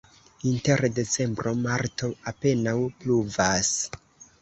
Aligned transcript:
Inter 0.51 0.81
decembro-marto 0.95 2.11
apenaŭ 2.35 2.77
pluvas. 3.01 3.75